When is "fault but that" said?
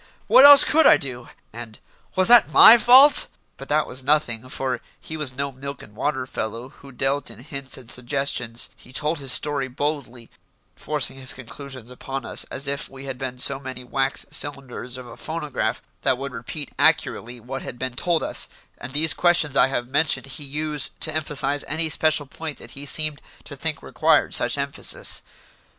2.79-3.85